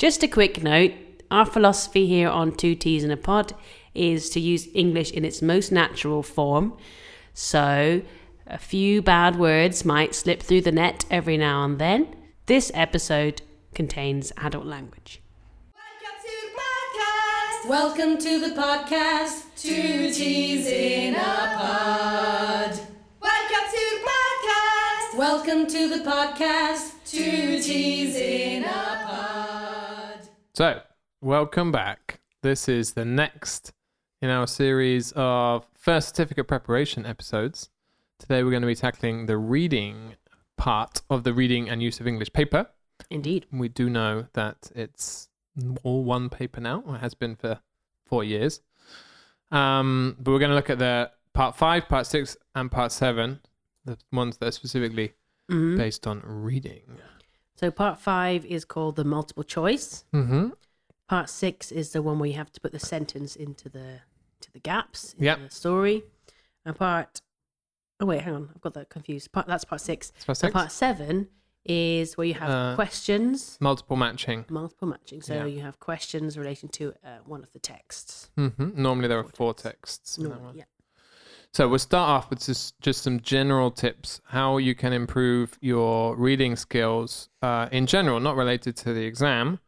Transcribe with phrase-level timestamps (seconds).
[0.00, 0.92] Just a quick note
[1.30, 3.52] our philosophy here on Two Teas in a Pod
[3.94, 6.72] is to use English in its most natural form.
[7.34, 8.00] So,
[8.46, 12.16] a few bad words might slip through the net every now and then.
[12.46, 13.42] This episode
[13.74, 15.20] contains adult language.
[17.68, 22.80] Welcome to the podcast, Two Teas in a Pod.
[23.20, 25.18] Welcome to the podcast.
[25.18, 29.09] Welcome to the podcast, Two Teas in a Pod.
[30.60, 30.82] So,
[31.22, 32.20] welcome back.
[32.42, 33.72] This is the next
[34.20, 37.70] in our series of first certificate preparation episodes.
[38.18, 40.16] Today, we're going to be tackling the reading
[40.58, 42.66] part of the reading and use of English paper.
[43.08, 43.46] Indeed.
[43.50, 45.30] We do know that it's
[45.82, 47.60] all one paper now, or has been for
[48.04, 48.60] four years.
[49.50, 53.40] Um, but we're going to look at the part five, part six, and part seven,
[53.86, 55.14] the ones that are specifically
[55.50, 55.78] Mhm.
[55.78, 56.98] based on reading.
[57.60, 60.04] So, part five is called the multiple choice.
[60.14, 60.48] Mm-hmm.
[61.10, 64.00] Part six is the one where you have to put the sentence into the
[64.40, 65.38] to the gaps in Yep.
[65.40, 66.02] the story.
[66.64, 67.20] And part
[68.00, 69.30] oh wait, hang on, I've got that confused.
[69.32, 70.10] Part that's part six.
[70.16, 70.52] It's part So six.
[70.54, 71.28] part seven
[71.66, 74.46] is where you have Uh, questions, Multiple matching.
[74.48, 75.20] multiple matching.
[75.20, 75.44] So Yeah.
[75.44, 78.30] you have questions relating to uh, one of the texts.
[78.38, 78.80] Mm-hmm.
[78.80, 79.98] Normally, there are Four four texts.
[79.98, 80.16] texts.
[80.16, 80.56] in that Normally, one.
[80.56, 80.64] yeah.
[81.52, 86.14] So we'll start off with just, just some general tips how you can improve your
[86.16, 89.58] reading skills uh, in general, not related to the exam.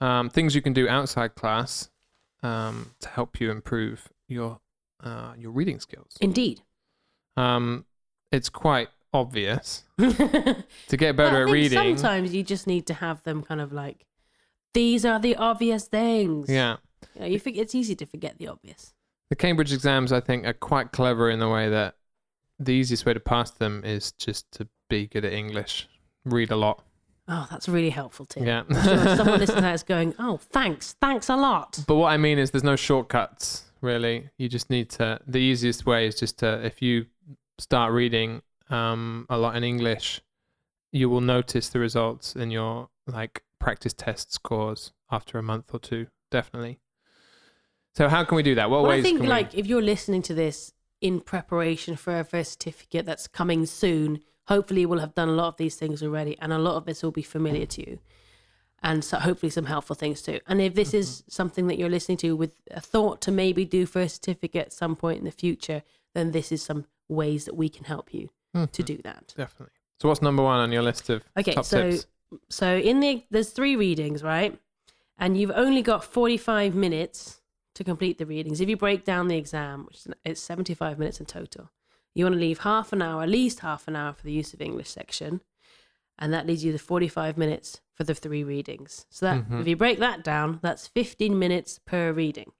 [0.00, 1.88] Um, things you can do outside class
[2.42, 4.60] um, to help you improve your
[5.02, 6.16] uh, your reading skills.
[6.20, 6.62] Indeed.
[7.36, 7.84] Um,
[8.30, 11.78] it's quite obvious to get better at reading.
[11.78, 14.04] Sometimes you just need to have them kind of like
[14.74, 16.48] these are the obvious things.
[16.50, 16.76] Yeah,
[17.14, 18.92] You, know, you think it's easy to forget the obvious.
[19.30, 21.96] The Cambridge exams I think are quite clever in the way that
[22.58, 25.88] the easiest way to pass them is just to be good at English,
[26.24, 26.82] read a lot.
[27.28, 28.44] Oh, that's really helpful tip.
[28.44, 28.64] Yeah.
[28.70, 31.78] Sure someone listening to that is going, oh, thanks, thanks a lot.
[31.86, 34.30] But what I mean is, there's no shortcuts really.
[34.38, 35.20] You just need to.
[35.26, 37.06] The easiest way is just to if you
[37.58, 40.20] start reading um, a lot in English,
[40.92, 45.78] you will notice the results in your like practice test scores after a month or
[45.78, 46.06] two.
[46.30, 46.78] Definitely.
[47.98, 48.70] So how can we do that?
[48.70, 49.58] What Well, ways I think like we?
[49.58, 54.82] if you're listening to this in preparation for a first certificate that's coming soon, hopefully
[54.82, 57.02] you will have done a lot of these things already, and a lot of this
[57.02, 57.98] will be familiar to you,
[58.84, 60.38] and so hopefully some helpful things too.
[60.46, 61.30] And if this is Mm-hmm.
[61.32, 64.72] something that you're listening to with a thought to maybe do for a certificate at
[64.72, 65.82] some point in the future,
[66.14, 68.30] then this is some ways that we can help you
[68.70, 69.34] to Mhm, do that.
[69.36, 69.74] Definitely.
[70.00, 72.06] So what's number one on your list of Okay, top so tips?
[72.48, 74.56] so in the there's three readings, right?
[75.18, 77.40] And you've only got 45 minutes
[77.78, 78.60] to complete the readings.
[78.60, 81.70] If you break down the exam, which is it's 75 minutes in total,
[82.12, 84.52] you want to leave half an hour, at least half an hour for the use
[84.52, 85.40] of English section,
[86.18, 89.06] and that leaves you the 45 minutes for the three readings.
[89.10, 89.60] So that Mhm.
[89.60, 92.50] if you break that down, that's 15 minutes per reading.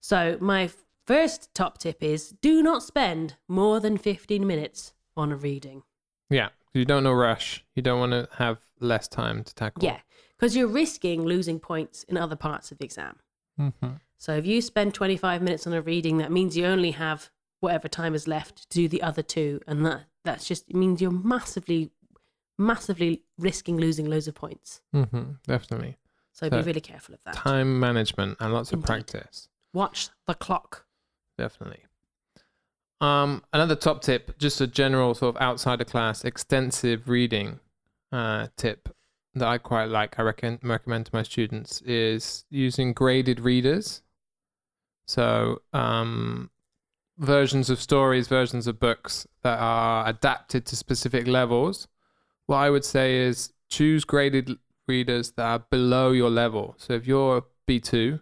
[0.00, 0.70] So my
[1.06, 5.82] first top tip is do not spend more than 15 minutes on a reading.
[6.30, 7.62] Yeah, you don't know rush.
[7.74, 9.84] You don't want to have less time to tackle.
[9.84, 10.00] Yeah,
[10.38, 13.20] because you're risking losing points in other parts of the exam.
[13.58, 13.70] Hmm
[14.18, 17.30] So if you spend 25 minutes on a reading, that means you only have
[17.60, 21.00] whatever time is left to do the other two, and that that's just it means
[21.02, 21.90] you're massively,
[22.58, 24.80] massively risking losing loads of points.
[24.94, 25.96] Mm-hmm, Definitely.
[26.32, 27.34] So, So, be really careful of that.
[27.34, 29.48] Time management and lots of practice.
[29.72, 30.86] Watch the clock.
[31.36, 31.82] definitely.
[33.00, 37.60] Um, another top tip, just a general sort of outside of class, extensive reading
[38.10, 38.88] uh, tip
[39.34, 40.18] that I quite like.
[40.18, 44.02] I reckon recommend to my students is using graded readers.
[45.06, 46.50] So um,
[47.18, 51.88] versions of stories, versions of books that are adapted to specific levels.
[52.46, 56.74] What I would say is choose graded readers that are below your level.
[56.78, 58.20] So if you're B two,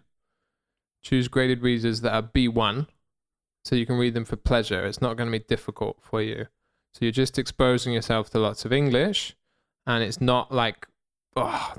[1.03, 2.87] choose graded readers that are B1
[3.63, 4.85] so you can read them for pleasure.
[4.85, 6.47] It's not going to be difficult for you.
[6.93, 9.35] So you're just exposing yourself to lots of English
[9.85, 10.87] and it's not like,
[11.37, 11.73] oh,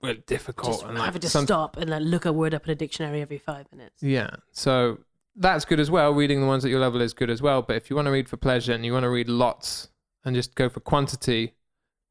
[0.00, 0.72] well, difficult.
[0.72, 2.74] Just and having like to some- stop and like look a word up in a
[2.74, 4.02] dictionary every five minutes.
[4.02, 4.30] Yeah.
[4.52, 4.98] So
[5.36, 6.12] that's good as well.
[6.12, 7.62] Reading the ones at your level is good as well.
[7.62, 9.88] But if you want to read for pleasure and you want to read lots
[10.24, 11.54] and just go for quantity,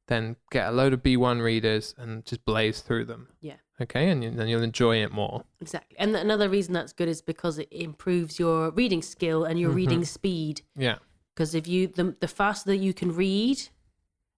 [0.07, 3.27] then get a load of B1 readers and just blaze through them.
[3.41, 3.55] Yeah.
[3.79, 4.09] Okay.
[4.09, 5.43] And you, then you'll enjoy it more.
[5.59, 5.97] Exactly.
[5.99, 9.75] And another reason that's good is because it improves your reading skill and your Mhm.
[9.75, 10.61] reading speed.
[10.75, 10.97] Yeah.
[11.33, 13.69] because if you the, the faster that you can read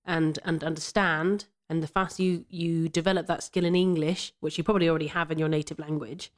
[0.05, 4.63] and and understand and the faster you you develop that skill in english which you
[4.63, 6.31] probably already have in your native language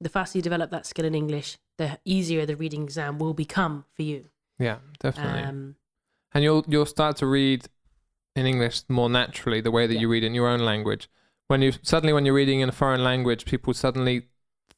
[0.00, 3.84] the faster you develop that skill in english the easier the reading exam will become
[3.96, 4.24] for you
[4.58, 4.78] Yeah.
[5.00, 5.42] Definitely.
[5.42, 5.76] um
[6.34, 7.66] and you'll you'll start to read
[8.34, 10.00] in English more naturally, the way that Yeah.
[10.02, 11.08] you read in your own language.
[11.48, 14.16] when you suddenly when you're reading in a foreign language, people suddenly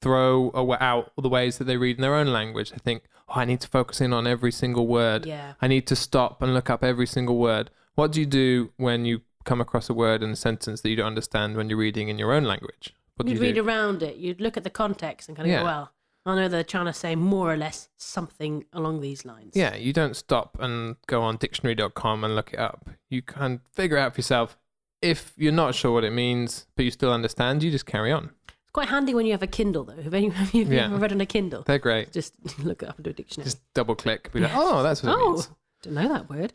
[0.01, 0.51] throw
[0.81, 2.71] out all the ways that they read in their own language.
[2.73, 5.25] They think, oh, I need to focus in on every single word.
[5.25, 5.55] Yeah.
[5.63, 7.71] I need to stop and look up every single word.
[7.95, 10.97] What do you do when you come across a word in a sentence that you
[10.97, 12.95] don't understand when you're reading in your own language?
[13.17, 13.65] What You'd you read do?
[13.65, 14.17] around it.
[14.17, 15.61] You'd look at the context and kind of Yeah.
[15.61, 15.91] go, well,
[16.27, 19.53] I know they're trying to say more or less something along these lines.
[19.55, 22.89] Yeah, you don't stop and go on dictionary.com and look it up.
[23.11, 24.57] You can figure out for yourself.
[25.03, 28.31] If you're not sure what it means, but you still understand, you just carry on.
[28.49, 30.01] It's quite handy when you have a Kindle, though.
[30.01, 30.87] Have you, have you Yeah.
[30.87, 31.63] ever read on a Kindle?
[31.63, 32.11] They're great.
[32.11, 33.45] Just look it up into a dictionary.
[33.45, 34.33] Just double click.
[34.33, 35.51] Be like, oh, that's what it oh, means.
[35.83, 36.55] didn't know that word.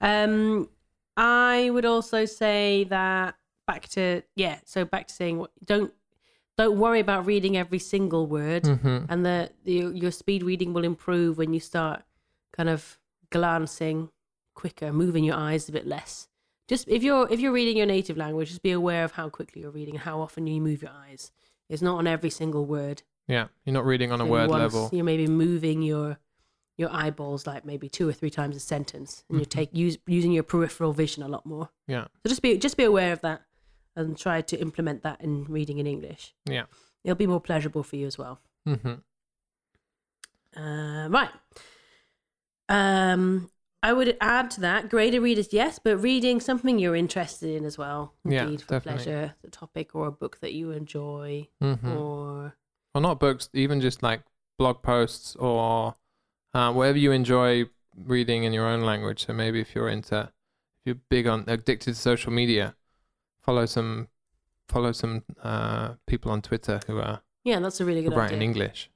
[0.00, 0.68] Um,
[1.16, 3.34] I would also say that
[3.66, 4.58] back to yeah.
[4.64, 5.92] So back to saying don't
[6.58, 10.84] don't worry about reading every single word, hmm and the, the your speed reading will
[10.84, 12.02] improve when you start
[12.52, 12.98] kind of
[13.30, 14.10] glancing
[14.54, 16.28] quicker, moving your eyes a bit less.
[16.68, 19.62] Just if you're if you're reading your native language, just be aware of how quickly
[19.62, 21.32] you're reading and how often you move your eyes.
[21.68, 23.02] It's not on every single word.
[23.28, 24.90] Yeah, you're not reading on a word level.
[24.92, 26.18] You're maybe moving your
[26.82, 29.50] your eyeballs like maybe two or three times a sentence, and you Mhm.
[29.58, 31.70] take use using your peripheral vision a lot more.
[31.88, 33.38] Yeah, So just be just be aware of that,
[33.96, 36.34] and try to implement that in reading in English.
[36.44, 36.66] yeah.
[37.04, 38.40] It'll be more pleasurable for you as well.
[38.68, 38.94] Mm-hmm.
[40.56, 41.30] Uh, right.
[42.68, 43.50] Um,
[43.82, 47.76] I would add to that graded readers, yes, but reading something you're interested in as
[47.76, 48.14] well.
[48.24, 49.04] Yeah, Indeed, for definitely.
[49.04, 51.90] pleasure, the topic or a book that you enjoy, mm-hmm.
[51.96, 52.54] or
[52.94, 54.22] Well, not books, even just like
[54.58, 55.96] blog posts or
[56.54, 57.66] uh, whatever you enjoy
[57.96, 59.26] reading in your own language.
[59.26, 62.74] So maybe if you're into, if you're big on addicted to social media,
[63.42, 64.08] follow some,
[64.68, 68.36] follow some uh, people on Twitter who are yeah, that's a really good write idea.
[68.36, 68.90] in English.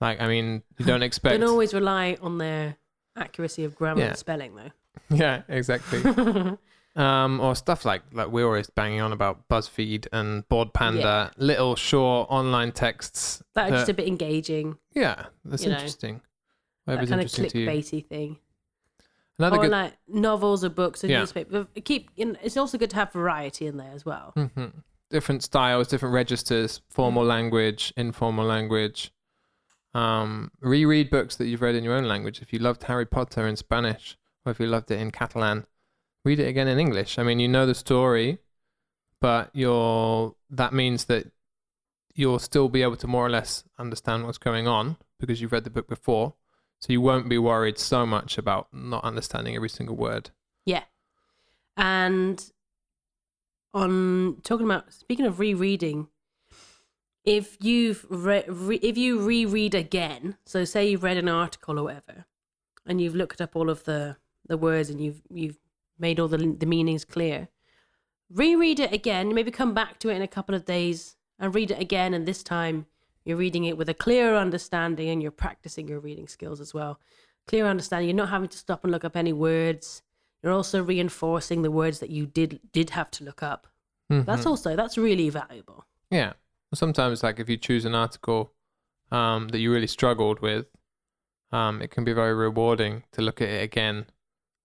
[0.00, 1.38] Like, I mean, you don't expect.
[1.38, 2.76] Don't always rely on their
[3.16, 4.06] accuracy of grammar Yeah.
[4.08, 4.70] and spelling, though.
[5.10, 6.02] yeah, exactly.
[6.96, 11.76] um, or stuff like like we're always banging on about BuzzFeed and Bored Panda, little
[11.76, 13.42] short online texts.
[13.54, 16.14] that are just a bit engaging, yeah, that's interesting.
[16.14, 16.20] know,
[16.86, 18.38] that kind of clickbaity thing.
[19.38, 19.70] Another or good.
[19.70, 21.20] like novels or books or Yeah.
[21.20, 21.66] newspaper.
[21.84, 22.10] Keep.
[22.16, 24.32] in- It's also good to have variety in there as well.
[24.36, 24.66] hmm
[25.10, 29.12] Different styles, different registers, formal language, informal language.
[29.92, 32.42] Um, reread books that you've read in your own language.
[32.42, 35.66] If you loved Harry Potter in Spanish, or if you loved it in Catalan,
[36.24, 37.16] read it again in English.
[37.18, 38.38] I mean, you know the story,
[39.20, 41.30] but you're that means that
[42.14, 45.64] you'll still be able to more or less understand what's going on because you've read
[45.64, 46.34] the book before.
[46.84, 50.28] So you won't be worried so much about not understanding every single word.
[50.66, 50.82] Yeah.
[51.78, 52.44] And
[53.72, 56.08] on talking about speaking of rereading,
[57.24, 61.84] if you've re- re- if you reread again, so say you've read an article or
[61.84, 62.26] whatever,
[62.84, 65.56] and you've looked up all of the the words and you've you've
[65.98, 67.48] made all the the meanings clear,
[68.30, 69.32] reread it again.
[69.32, 72.26] Maybe come back to it in a couple of days and read it again, and
[72.26, 72.84] this time
[73.24, 77.00] you're reading it with a clearer understanding and you're practicing your reading skills as well.
[77.46, 78.08] Clear understanding.
[78.08, 80.02] You're not having to stop and look up any words.
[80.42, 83.66] You're also reinforcing the words that you did did have to look up.
[84.10, 84.46] That's Mhm.
[84.46, 85.86] also that's really valuable.
[86.10, 86.34] Yeah.
[86.74, 88.52] Sometimes, like if you choose an article
[89.10, 90.66] um, that you really struggled with,
[91.52, 94.06] um, it can be very rewarding to look at it again,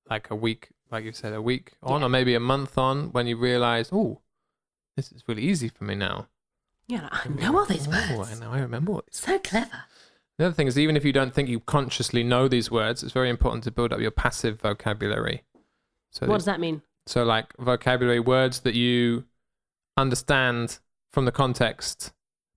[0.10, 2.08] like a week, like you said, a week on, Yeah.
[2.08, 4.22] or maybe a month on, when you realize, oh,
[4.96, 6.28] this is really easy for me now.
[6.90, 8.12] Yeah, I know all these words.
[8.12, 8.24] Oh.
[8.24, 9.22] I know, I remember what these.
[9.22, 9.84] So clever.
[10.40, 13.14] The other thing is, even if you don't think you consciously know these words, it's
[13.14, 15.44] very important to build up your passive vocabulary.
[16.12, 16.82] So, What the- does that mean?
[17.06, 19.26] so like vocabulary words that you
[19.98, 20.80] understand
[21.12, 22.12] from the context,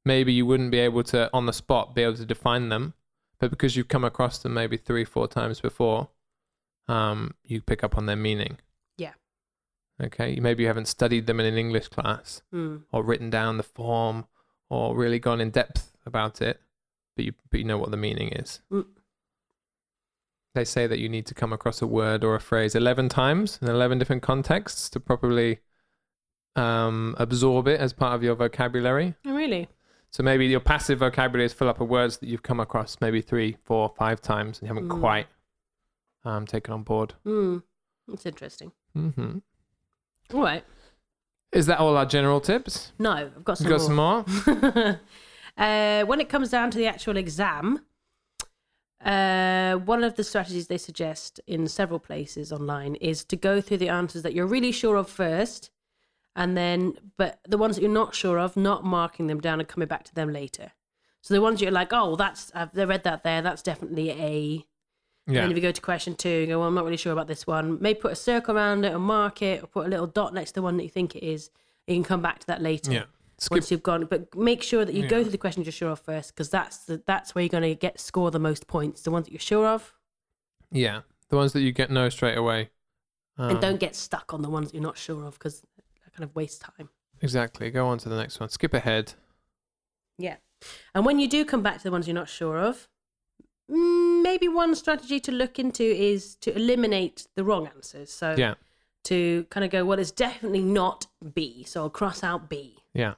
[0.05, 2.95] maybe you wouldn't be able to on the spot be able to define them,
[3.39, 6.09] but because you've come across them maybe three, four times before,
[6.89, 8.59] um, you pick up on their meaning.
[10.01, 10.39] Okay.
[10.41, 12.79] Maybe you haven't studied them in an English class Hmm.
[12.93, 14.27] or written down the form
[14.71, 16.61] or really gone in depth about it,
[17.17, 18.61] but you but you know what the meaning is.
[18.71, 18.87] Mm.
[20.55, 23.59] They say that you need to come across a word or a phrase eleven times
[23.63, 25.61] in eleven different contexts to properly
[26.57, 29.15] um, absorb it as part of your vocabulary.
[29.25, 29.69] Oh, really?
[30.11, 33.23] So maybe your passive vocabulary is full up of words that you've come across maybe
[33.23, 35.01] three, four, five times and you haven't Mm.
[35.01, 35.27] quite
[36.25, 37.15] um, taken on board.
[37.25, 37.59] Hmm.
[38.07, 38.73] That's interesting.
[38.95, 39.39] hmm
[40.33, 40.65] All right.
[41.53, 42.93] Is that all our general tips?
[42.99, 44.25] No, I've got You some got more.
[44.27, 45.01] some more?
[45.59, 47.85] uh, when it comes down to the actual exam,
[49.05, 53.79] uh, one of the strategies they suggest in several places online is to go through
[53.79, 55.71] the answers that you're really sure of first,
[56.35, 59.69] and then, but the ones that you're not sure of, not marking them down and
[59.69, 60.73] coming back to them later.
[61.21, 63.43] So the ones you're like, oh, that's I've read that there.
[63.43, 64.67] That's definitely a.
[65.27, 65.43] And Yeah.
[65.43, 67.29] then if you go to question two, you go, well, I'm not really sure about
[67.29, 67.79] this one.
[67.81, 70.51] Maybe put a circle around it or mark it or put a little dot next
[70.51, 71.51] to the one that you think it is.
[71.87, 72.93] You can come back to that later.
[72.93, 73.05] Yeah.
[73.39, 73.51] Skip.
[73.53, 75.99] Once you've gone, but make sure that you go through the questions you're sure of
[75.99, 79.03] first, because that's the, that's where you're going to get score the most points.
[79.03, 79.95] The ones that you're sure of,
[80.71, 81.01] Yeah.
[81.29, 82.71] The ones that you get no straight away.
[83.39, 86.13] Um, and don't get stuck on the ones that you're not sure of, because that
[86.15, 86.91] kind of waste time.
[87.21, 87.71] Exactly.
[87.71, 88.49] Go on to the next one.
[88.49, 89.15] Skip ahead.
[90.19, 90.37] Yeah.
[90.95, 92.89] And when you do come back to the ones you're not sure of,
[93.69, 98.11] maybe one strategy to look into is to eliminate the wrong answers.
[98.13, 98.55] So Yeah.
[99.05, 101.65] to kind of go, well, it's definitely not B.
[101.65, 102.85] So I'll cross out B.
[102.95, 103.15] Yeah.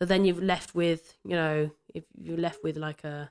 [0.00, 3.30] So then you've left with, you know, if you're left with like a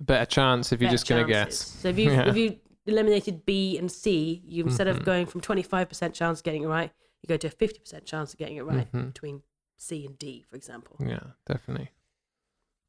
[0.00, 1.58] better chance if you're just going to guess.
[1.58, 2.28] So if you Yeah.
[2.28, 4.90] if you eliminated B and C, you instead Mhm.
[4.90, 6.90] of going from 25% chance of getting it right,
[7.22, 9.06] you go to a 50% chance of getting it right Mhm.
[9.14, 9.42] between
[9.76, 10.96] C and D, for example.
[10.98, 11.90] Yeah, definitely.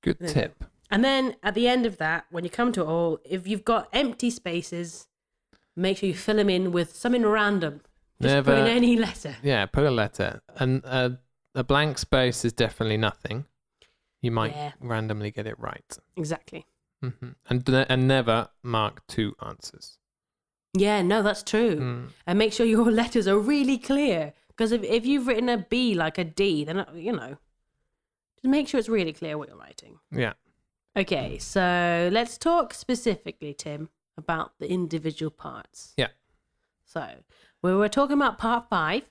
[0.02, 0.64] Good go.
[0.94, 3.66] And then at the end of that, when you come to it all, if you've
[3.66, 5.08] got empty spaces,
[5.76, 7.82] make sure you fill them in with something random.
[8.22, 9.36] Just Never- put in any letter.
[9.42, 10.42] Yeah, put a letter.
[10.56, 11.10] And uh,
[11.56, 13.46] a blank space is definitely nothing.
[14.22, 14.72] You might Yeah.
[14.80, 15.98] randomly get it right.
[16.16, 16.66] Exactly.
[17.02, 17.10] hmm
[17.50, 19.98] And ne- and never mark two answers.
[20.76, 21.76] Yeah, no, that's true.
[21.80, 22.10] Mm.
[22.28, 24.34] And make sure your letters are really clear.
[24.50, 27.38] Because if, if you've written a B like a D, then, uh, you know,
[28.36, 29.98] just make sure it's really clear what you're writing.
[30.12, 30.34] Yeah.
[30.96, 35.94] Okay, so let's talk specifically, Tim, about the individual parts.
[35.98, 36.10] Yeah.
[36.86, 37.08] So
[37.64, 39.04] we were talking about part five.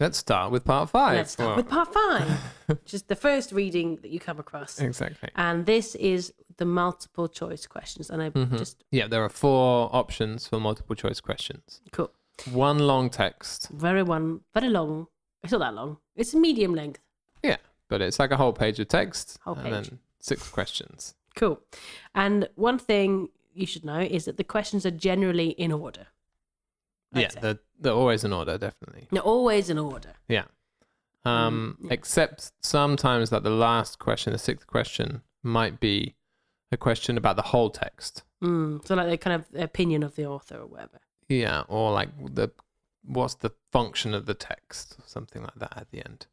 [0.00, 1.14] Let's start with part five.
[1.16, 2.26] Let's start Well, with part five,
[2.66, 4.80] which is the first reading that you come across.
[4.80, 5.28] Exactly.
[5.36, 8.08] And this is the multiple choice questions.
[8.10, 8.58] And I Mhm.
[8.58, 11.80] just, Yeah, there are four options for multiple choice questions.
[11.92, 12.10] cool.
[12.50, 13.68] One long text.
[13.68, 15.06] Very one, very long.
[15.42, 15.98] It's not that long.
[16.16, 17.00] It's medium length.
[17.44, 17.58] Yeah,
[17.88, 19.88] but it's like a whole page of text Whole and page.
[19.90, 21.14] then six questions.
[21.40, 21.58] Cool.
[22.14, 26.08] And one thing you should know is that the questions are generally in order.
[27.14, 27.40] I'd yeah, say.
[27.40, 29.08] they're, they're always in order, definitely.
[29.10, 30.12] They're always in order.
[30.28, 30.44] Yeah.
[31.24, 31.94] Um, Mm, yeah.
[31.94, 36.14] except sometimes that the last question, the sixth question, might be
[36.70, 38.22] a question about the whole text.
[38.42, 38.86] Mm.
[38.86, 41.00] So, like, the kind of opinion of the author or whatever.
[41.28, 42.50] Yeah, or like the
[43.04, 46.26] what's the function of the text, something like that at the end.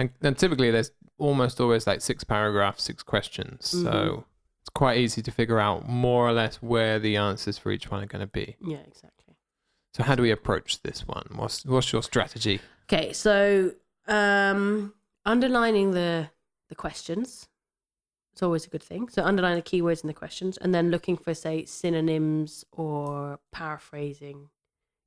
[0.00, 3.66] And, and typically there's almost always like six paragraphs, six questions.
[3.68, 4.24] So Mhm.
[4.62, 8.02] it's quite easy to figure out more or less where the answers for each one
[8.02, 8.56] are going to be.
[8.64, 9.34] Yeah, exactly.
[9.94, 11.26] So how do we approach this one?
[11.34, 12.60] What's what's your strategy?
[12.84, 13.72] Okay, so
[14.06, 14.94] um,
[15.26, 16.30] underlining the
[16.68, 17.48] the questions.
[18.32, 19.08] It's always a good thing.
[19.08, 24.48] So underline the keywords in the questions, and then looking for say synonyms or paraphrasing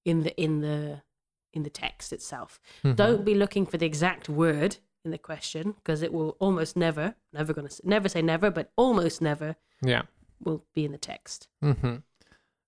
[0.03, 1.01] in the in the
[1.53, 2.59] in the text itself.
[2.83, 2.95] Mhm.
[2.95, 7.15] Don't be looking for the exact word in the question because it will almost never,
[7.31, 10.03] never gonna never say never, but almost never Yeah.
[10.39, 11.47] will be in the text.
[11.61, 11.97] hmm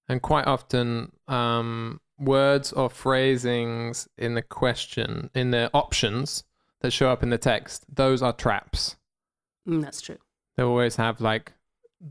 [0.08, 6.44] And quite often, um, words or phrasings in the question, in the options
[6.82, 8.98] that show up in the text, those are traps.
[9.68, 10.20] Mm, that's true.
[10.56, 11.54] They always have like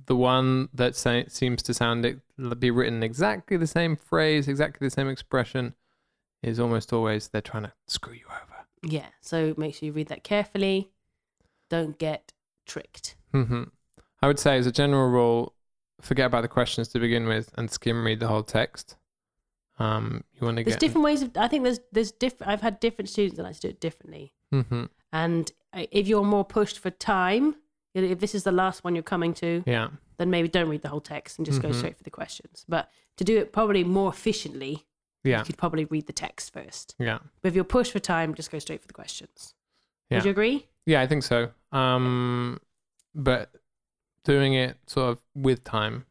[0.06, 2.20] the one that say, seems to sound it
[2.58, 5.74] be written exactly the same phrase, exactly the same expression,
[6.44, 8.66] is almost always they're trying to screw you over.
[8.82, 9.06] Yeah.
[9.20, 10.90] So make sure you read that carefully.
[11.70, 12.32] Don't get
[12.66, 13.16] tricked.
[13.32, 13.64] hmm
[14.22, 15.54] I would say, as a general rule,
[16.00, 18.96] forget about the questions to begin with and skim read the whole text.
[19.78, 20.70] Um, you want to get.
[20.70, 20.80] There's get.
[20.80, 21.36] different ways of.
[21.36, 22.50] I think there's there's different.
[22.52, 24.32] I've had different students that like to do it differently.
[24.50, 27.56] hmm And if you're more pushed for time,
[27.94, 29.88] if this is the last one you're coming to, Yeah.
[30.18, 31.74] then maybe don't read the whole text and just go Mhm.
[31.74, 32.64] straight for the questions.
[32.68, 34.86] But to do it probably more efficiently,
[35.24, 35.38] Yeah.
[35.40, 36.94] you could probably read the text first.
[36.98, 37.18] Yeah.
[37.42, 39.54] But if you're pushed for time, just go straight for the questions.
[40.10, 40.18] Yeah.
[40.18, 40.66] Would you agree?
[40.86, 41.50] Yeah, I think so.
[41.72, 42.60] Um,
[43.14, 43.50] but
[44.24, 46.04] doing it sort of with time,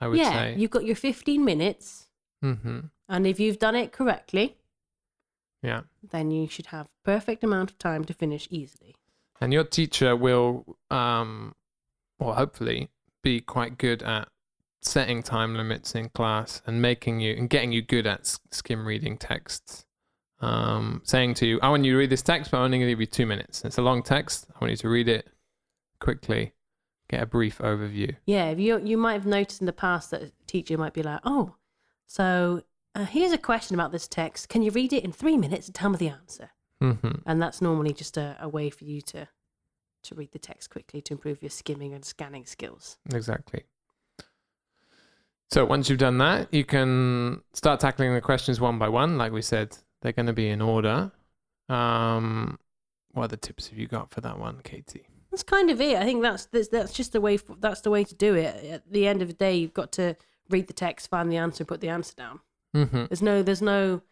[0.00, 0.54] I would yeah, say.
[0.58, 2.08] you've got your 15 minutes,
[2.44, 2.80] Mm-hmm.
[3.08, 4.56] and if you've done it correctly,
[5.62, 5.82] Yeah.
[6.10, 8.96] then you should have perfect amount of time to finish easily.
[9.40, 11.54] And your teacher will, um,
[12.18, 12.90] well, hopefully,
[13.22, 14.28] be quite good at
[14.84, 19.16] setting time limits in class and making you and getting you good at skim reading
[19.16, 19.86] texts.
[20.40, 22.88] Um, saying to you, I want you to read this text, but I'm only going
[22.88, 23.64] to give you two minutes.
[23.64, 24.46] It's a long text.
[24.54, 25.28] I want you to read it
[26.00, 26.52] quickly,
[27.08, 28.14] get a brief overview.
[28.26, 31.02] Yeah, if you you might have noticed in the past that a teacher might be
[31.02, 31.54] like, "Oh,
[32.06, 32.62] so
[32.94, 34.48] uh, here's a question about this text.
[34.48, 36.50] Can you read it in three minutes and tell me the answer?"
[36.80, 36.92] hmm
[37.24, 39.28] And that's normally just a, a way for you to
[40.02, 42.98] to read the text quickly to improve your skimming and scanning skills.
[43.14, 43.64] Exactly.
[45.54, 49.16] So once you've done that, you can start tackling the questions one by one.
[49.18, 51.12] Like we said, they're going to be in order.
[51.68, 52.58] Um,
[53.12, 55.06] what other tips have you got for that one, Katie?
[55.30, 55.96] That's kind of it.
[55.96, 57.34] I think that's that's, that's just the way.
[57.34, 58.64] f that's the way to do it.
[58.64, 60.16] At the end of the day, you've got to
[60.50, 62.40] read the text, find the answer, put the answer down.
[62.74, 63.04] Mm-hmm.
[63.04, 64.02] There's no there's no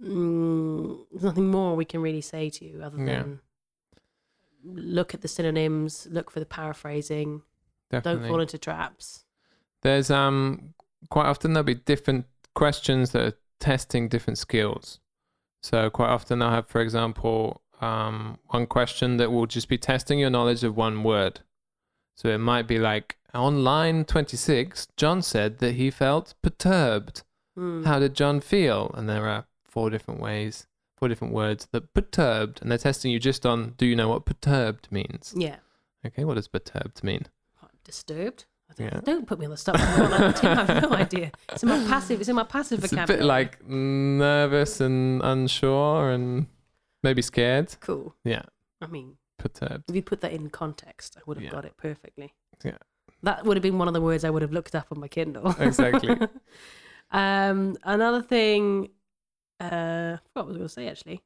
[0.00, 3.22] mm, there's nothing more we can really say to you other Yeah.
[3.22, 3.40] than
[4.64, 7.42] look at the synonyms, look for the paraphrasing,
[7.90, 8.20] Definitely.
[8.20, 9.24] don't fall into traps.
[9.84, 10.74] There's um
[11.10, 14.98] quite often there'll be different questions that are testing different skills.
[15.62, 20.18] So quite often I'll have, for example, um, one question that will just be testing
[20.18, 21.40] your knowledge of one word.
[22.16, 27.22] So it might be like on line 26, John said that he felt perturbed.
[27.58, 27.84] Mm.
[27.84, 28.92] How did John feel?
[28.94, 33.18] And there are four different ways, four different words that perturbed, and they're testing you
[33.18, 35.34] just on do you know what perturbed means?
[35.36, 35.56] Yeah.
[36.06, 37.26] Okay, what does perturbed mean?
[37.84, 38.44] Disturbed.
[38.78, 39.00] Yeah.
[39.04, 39.76] don't put me on the spot.
[39.80, 41.30] I have no idea.
[41.52, 42.20] It's in my passive.
[42.20, 43.20] It's in my passive It's a vocabulary.
[43.20, 46.46] bit like nervous and unsure and
[47.02, 47.76] maybe scared.
[47.80, 48.14] cool.
[48.24, 48.42] Yeah,
[48.80, 49.84] I mean, perturbed.
[49.88, 51.50] if you put that in context, I would have Yeah.
[51.50, 52.34] got it perfectly.
[52.64, 52.78] Yeah.
[53.22, 55.08] That would have been one of the words I would have looked up on my
[55.08, 55.54] Kindle.
[55.58, 56.10] Exactly.
[57.10, 58.90] um, another thing,
[59.60, 61.22] uh, what was I going to say actually?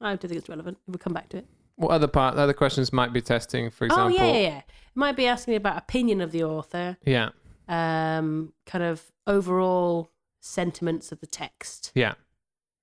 [0.00, 0.78] I don't think it's relevant.
[0.86, 1.46] We'll come back to it.
[1.76, 2.36] What other part?
[2.36, 4.06] Other questions might be testing, for example.
[4.06, 4.58] Oh yeah, yeah, yeah.
[4.58, 4.64] It
[4.96, 7.30] might be asking about opinion of the author, yeah,
[7.68, 11.92] um, kind of overall sentiments of the text.
[11.94, 12.14] yeah.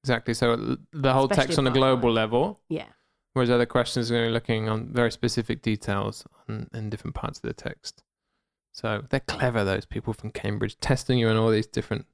[0.04, 0.34] Exactly.
[0.34, 2.14] So the whole Especially text on a global one.
[2.16, 2.88] level, Yeah,
[3.32, 7.16] whereas other questions are going to be looking on very specific details on, in different
[7.16, 8.04] parts of the text.
[8.74, 12.06] So they're clever, those people from Cambridge, testing you on all these different.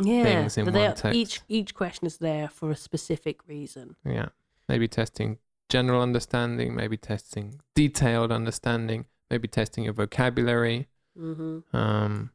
[0.00, 0.22] yeah.
[0.22, 1.16] Things in but one text.
[1.16, 3.96] Each each question is there for a specific reason.
[4.06, 4.28] Yeah,
[4.68, 5.38] maybe testing
[5.74, 10.86] general understanding, maybe testing detailed understanding, maybe testing your vocabulary.
[11.16, 12.30] hmm Um,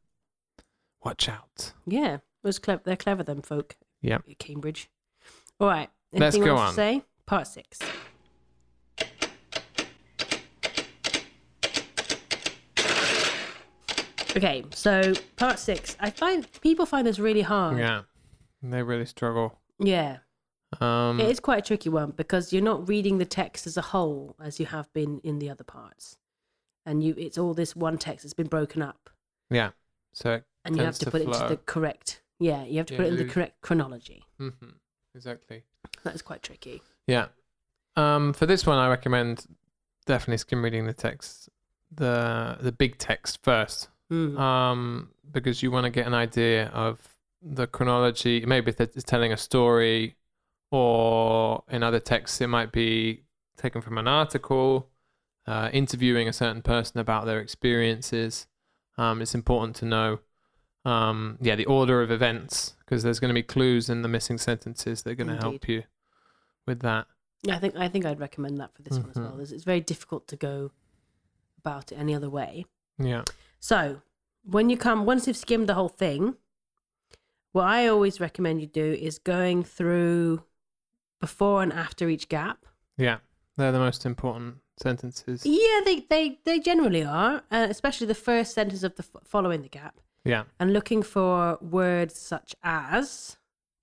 [1.05, 1.72] watch out.
[1.88, 2.81] Yeah, was clever.
[2.84, 3.77] They're clever, them folk.
[4.01, 4.89] Yeah, at Cambridge.
[5.58, 5.89] All right.
[6.12, 6.69] Let's Anything go else on.
[6.69, 7.79] To say part six.
[14.36, 15.96] Okay, so part six.
[16.00, 17.77] I find people find this really hard.
[17.77, 18.01] Yeah,
[18.62, 19.60] they really struggle.
[19.79, 20.17] Yeah.
[20.81, 23.81] Um, It is quite a tricky one because you're not reading the text as a
[23.81, 26.17] whole as you have been in the other parts.
[26.86, 29.09] And you it's all this one text that's been broken up.
[29.50, 29.72] yeah.
[30.13, 32.96] So And you have to to put it into the correct yeah, you have to
[32.96, 34.24] put it in the correct chronology.
[34.39, 34.74] mhm,
[35.13, 35.63] exactly.
[36.03, 36.81] That is quite tricky.
[37.05, 37.27] Yeah.
[37.98, 39.46] Um, for this one, I recommend
[40.05, 41.50] definitely skim reading the text,
[41.92, 44.39] the the big text first, Mm.
[44.39, 48.46] um, because you want to get an idea of the chronology.
[48.46, 50.15] Maybe if it's telling a story,
[50.72, 53.24] or in other texts, it might be
[53.58, 54.90] taken from an article,
[55.48, 58.48] uh, interviewing a certain person about their experiences.
[58.98, 60.20] Um, it's important to know,
[60.86, 64.38] um, yeah, the order of events because there's going to be clues in the missing
[64.38, 65.84] sentences that are going to help you
[66.66, 67.08] with that.
[67.44, 69.24] Yeah, I think I think I'd recommend that for this one as Mhm.
[69.32, 69.40] well.
[69.40, 70.72] It's, it's very difficult to go
[71.58, 72.66] about it any other way.
[72.98, 73.24] Yeah.
[73.60, 74.01] So
[74.44, 76.36] when you come, once you've skimmed the whole thing,
[77.51, 80.44] what I always recommend you do is going through
[81.20, 82.66] before and after each gap.
[82.98, 83.18] Yeah.
[83.58, 85.46] They're the most important sentences.
[85.46, 89.62] Yeah, they they they generally are, uh, especially the first sentence of the f- following
[89.62, 90.44] the gap, Yeah.
[90.60, 93.36] and looking for words such as,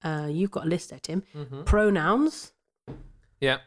[0.03, 1.23] uh, you've got a list there, Tim.
[1.35, 1.65] Mm-hmm.
[1.65, 2.53] Pronouns.
[3.41, 3.59] Yeah.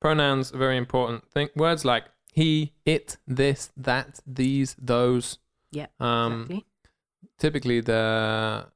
[0.00, 1.30] Pronouns are very important.
[1.30, 5.38] Think words like he, it, this, that, these, those.
[5.70, 6.66] Yeah, Um, exactly.
[7.38, 8.66] typically the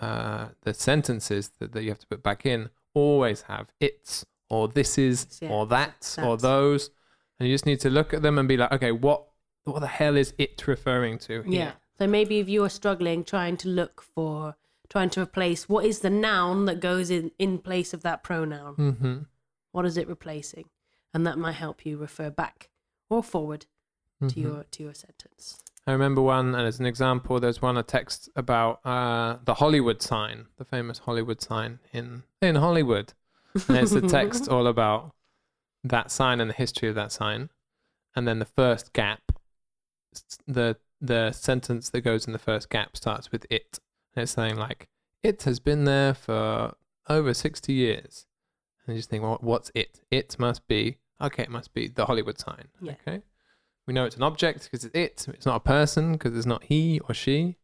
[0.00, 4.68] uh, the sentences that, that you have to put back in always have it's or
[4.68, 6.90] this is Yeah, or that's, or those,
[7.38, 9.24] and you just need to look at them and be like, okay, what
[9.64, 11.42] what the hell is it referring to?
[11.46, 11.72] Yeah.
[11.98, 14.56] So maybe if you are struggling trying to look for,
[14.90, 18.74] trying to replace what is the noun that goes in in place of that pronoun,
[18.76, 19.18] Mm-hmm.
[19.70, 20.68] what is it replacing,
[21.14, 22.68] and that might help you refer back
[23.08, 23.66] or forward
[24.20, 24.40] to Mm-hmm.
[24.40, 25.58] your to your sentence.
[25.86, 30.00] I remember one, and as an example, there's one a text about uh, the Hollywood
[30.00, 33.14] sign, the famous Hollywood sign in in Hollywood,
[33.68, 35.12] and it's the text all about
[35.82, 37.50] that sign and the history of that sign,
[38.14, 39.32] and then the first gap,
[40.46, 43.80] the the sentence that goes in the first gap starts with it,
[44.14, 44.88] and it's saying like
[45.24, 46.74] it has been there for
[47.08, 48.26] over sixty years,
[48.86, 50.00] and you just think, well, what's it?
[50.12, 51.42] It must be okay.
[51.42, 52.68] It must be the Hollywood sign.
[52.80, 52.92] Yeah.
[52.92, 53.22] Okay.
[53.86, 55.26] We know it's an object because it's it.
[55.34, 57.56] It's not a person because it's not he or she.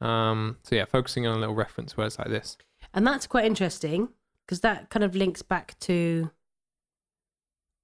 [0.00, 2.56] Um, so yeah, focusing on a little reference words like this.
[2.94, 4.08] And that's quite interesting
[4.44, 6.30] because that kind of links back to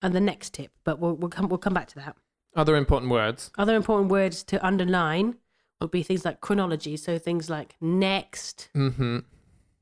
[0.02, 2.16] and the next tip, but we'll we'll come we'll come back to that.
[2.56, 3.50] Other important words.
[3.58, 5.36] Other important words to underline
[5.80, 8.68] would be things like chronology, so things like next.
[8.76, 9.20] Mm-hmm.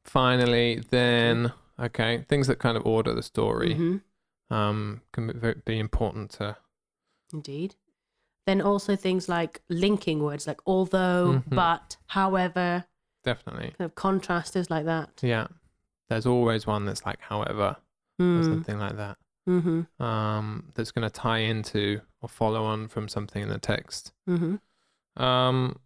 [0.04, 3.74] Finally, then okay, things that kind of order the story.
[3.74, 4.00] Mhm,
[4.54, 6.56] Um, can be, be important to.
[7.32, 7.74] Indeed.
[8.46, 11.54] Then also things like linking words like although, Mhm.
[11.54, 12.84] but, however,
[13.22, 13.70] Definitely.
[13.78, 15.20] kind of contrasters like that.
[15.22, 15.46] Yeah.
[16.08, 17.76] there's always one that's like however
[18.18, 18.44] or Mm.
[18.44, 19.16] something like that.
[19.48, 20.02] Mm-hmm.
[20.02, 24.12] Um, that's going to tie into or follow on from something in the text.
[24.28, 25.22] Mm-hmm.
[25.22, 25.78] Um,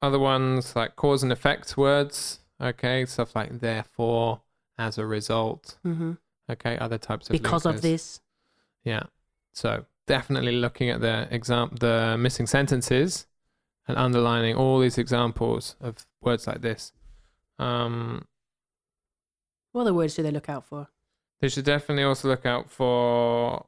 [0.00, 2.38] other ones like cause and effect words.
[2.60, 4.42] Okay, stuff like therefore,
[4.78, 5.76] as a result.
[5.84, 6.12] Mm-hmm.
[6.48, 8.20] Okay, other types of Because of this.
[8.84, 9.04] Yeah.
[9.54, 13.26] So definitely looking at the exam, the missing sentences,
[13.88, 16.92] and underlining all these examples of words like this.
[17.58, 18.26] Um,
[19.72, 20.88] What other words do they look out for?
[21.40, 23.66] they should definitely also look out for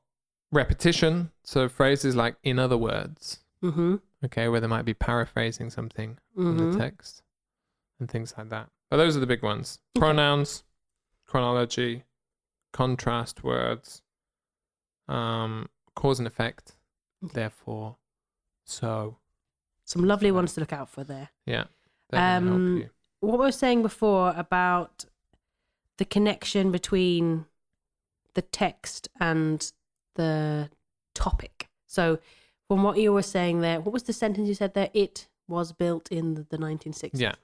[0.53, 1.31] repetition.
[1.45, 3.97] So phrases like "in other words," Mm-hmm.
[4.25, 6.71] okay, where they might be paraphrasing something in Mm-hmm.
[6.73, 7.23] the text,
[8.01, 8.71] and things like that.
[8.91, 10.01] But those are the big ones: Okay.
[10.01, 10.65] pronouns,
[11.27, 12.05] chronology,
[12.73, 14.03] contrast words,
[15.09, 16.77] um, cause and effect.
[17.21, 17.97] Therefore,
[18.65, 19.17] so
[19.85, 21.31] Some lovely ones to look out for there.
[21.45, 21.65] yeah,
[22.13, 22.85] Um.
[23.21, 25.07] What we were saying before about
[25.97, 27.47] the connection between
[28.35, 29.73] the text and
[30.15, 30.69] the
[31.15, 31.69] topic.
[31.87, 32.19] So,
[32.69, 34.91] from what you were saying there, what was the sentence you said there?
[34.93, 37.13] It was built in the, the 1960s.
[37.15, 37.35] Yeah,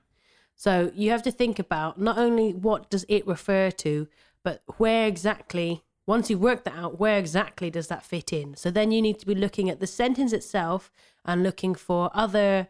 [0.55, 4.07] So you have to think about not only what does it refer to,
[4.45, 5.83] but where exactly.
[6.07, 8.57] Once you work that out, where exactly does that fit in?
[8.57, 10.91] So then you need to be looking at the sentence itself
[11.25, 12.69] and looking for other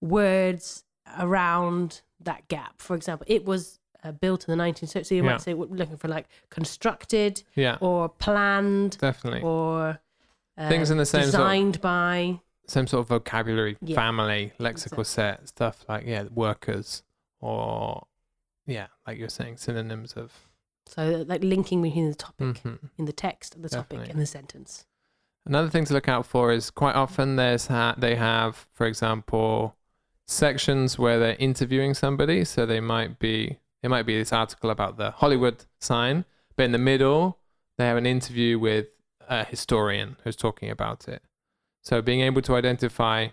[0.00, 0.84] words
[1.18, 2.80] around that gap.
[2.80, 5.06] For example, it was uh, built in the 1960s.
[5.06, 5.32] So you Yeah.
[5.32, 9.42] might say we're looking for like constructed yeah, or planned definitely.
[9.42, 10.00] or
[10.56, 12.40] uh, Things in the same sort of- designed by.
[12.66, 13.96] Same sort of vocabulary, Yeah.
[13.96, 17.02] family, lexical set stuff like yeah, workers
[17.40, 18.06] or
[18.66, 20.32] yeah, like you're saying, synonyms of.
[20.86, 22.90] So like linking between the topic Mhm.
[22.98, 24.86] in the text and the topic in the sentence.
[25.44, 29.76] Another thing to look out for is quite often there's ha- they have, for example,
[30.26, 32.44] sections where they're interviewing somebody.
[32.44, 36.24] So they might be it might be this article about the Hollywood sign,
[36.56, 37.38] but in the middle
[37.78, 38.86] they have an interview with
[39.28, 41.22] a historian who's talking about it.
[41.82, 43.28] So being able to identify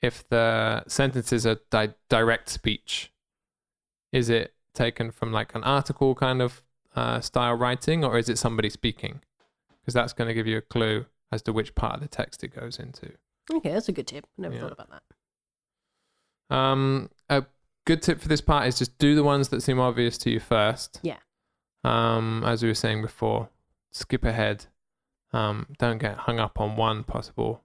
[0.00, 3.12] if the sentences are di- direct speech,
[4.12, 6.62] is it taken from like an article kind of
[6.94, 9.20] uh, style writing, or is it somebody speaking?
[9.80, 12.44] Because that's going to give you a clue as to which part of the text
[12.44, 13.12] it goes into.
[13.52, 14.26] Okay, that's a good tip.
[14.38, 14.60] Never Yeah.
[14.60, 16.54] thought about that.
[16.56, 17.44] Um, a
[17.86, 20.40] good tip for this part is just do the ones that seem obvious to you
[20.40, 21.00] first.
[21.02, 21.18] Yeah.
[21.84, 23.48] Um, as we were saying before,
[23.90, 24.66] skip ahead.
[25.32, 27.62] Um, don't get hung up on one possible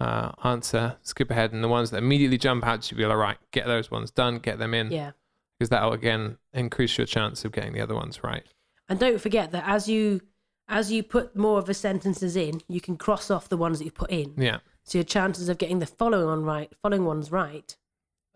[0.00, 0.96] uh, answer.
[1.02, 3.38] Skip ahead, and the ones that immediately jump out to you, be like, all right,
[3.50, 5.12] get those ones done, get them in, Yeah.
[5.58, 8.44] Because that'll again increase your chance of getting the other ones right.
[8.88, 10.20] And don't forget that as you
[10.68, 13.84] as you put more of the sentences in, you can cross off the ones that
[13.84, 14.34] you put in.
[14.36, 17.76] Yeah, So your chances of getting the following one right, following ones right,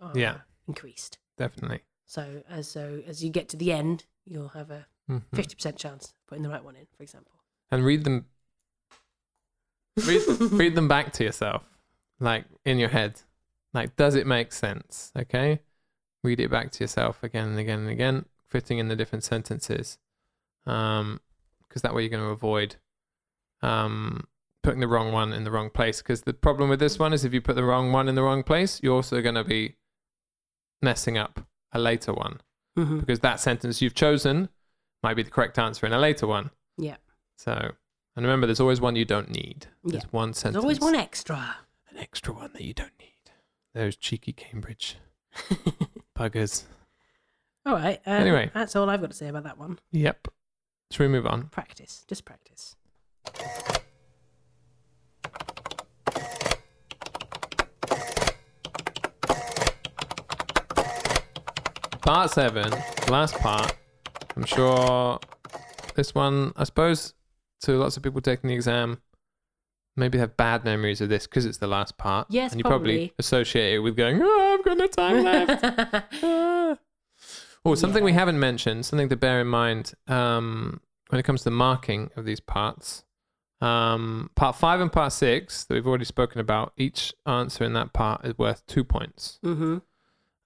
[0.01, 0.39] are Yeah.
[0.69, 1.19] increased.
[1.37, 1.81] definitely.
[2.07, 5.23] So as so as you get to the end, you'll have a Mhm.
[5.35, 7.33] fifty percent chance of putting the right one in, for example.
[7.73, 8.27] and read them
[10.07, 11.63] read, read them back to yourself
[12.21, 13.21] like in your head
[13.75, 15.61] like does it make sense okay
[16.23, 19.99] read it back to yourself again and again and again fitting in the different sentences
[20.67, 21.21] um
[21.67, 22.77] because that way you're going to avoid
[23.63, 24.27] um
[24.63, 27.25] putting the wrong one in the wrong place because the problem with this one is
[27.25, 29.77] if you put the wrong one in the wrong place you're also going to be
[30.83, 32.41] messing up a later one
[32.79, 33.01] Mm-hmm.
[33.01, 34.49] because that sentence you've chosen
[35.03, 36.97] might be the correct answer in a later one Yeah.
[37.37, 37.53] so,
[38.15, 39.67] and remember, there's always one you don't need.
[39.83, 40.09] There's Yeah.
[40.13, 40.55] one sentence.
[40.55, 41.57] There's always one extra.
[41.91, 43.33] An extra one that you don't need.
[43.75, 44.97] Those cheeky Cambridge
[46.21, 46.65] buggers.
[47.67, 48.01] all right.
[48.07, 48.51] Uh, Anyway.
[48.53, 49.79] that's all I've got to say about that one.
[49.93, 50.29] Yep.
[50.91, 51.49] Should we move on?
[51.49, 52.77] Practice, just practice.
[62.03, 62.71] Part seven,
[63.09, 63.77] last part.
[64.37, 65.19] I'm sure
[65.95, 67.15] this one, I suppose,
[67.63, 69.01] to lots of people taking the exam,
[69.97, 72.27] maybe have bad memories of this because it's the last part.
[72.31, 73.15] Yes, And you probably, probably.
[73.19, 74.19] associate it with going,
[74.61, 76.09] I've got no time left.
[76.23, 76.77] Ah.
[77.65, 81.45] Oh, something we haven't mentioned, something to bear in mind um, when it comes to
[81.45, 83.05] the marking of these parts.
[83.61, 87.93] Um, part five and part six that we've already spoken about, each answer in that
[87.93, 89.39] part is worth two points.
[89.45, 89.79] mm-hmm.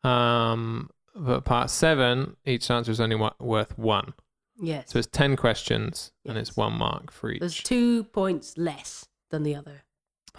[0.09, 4.14] Um, but part seven, each answer is only wa- worth one.
[4.61, 4.90] Yes.
[4.90, 7.40] So it's 10 questions and it's one mark for each.
[7.40, 9.83] There's two points less than the other.